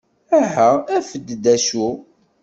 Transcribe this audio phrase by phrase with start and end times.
[0.41, 1.87] Aha afet-d d acu!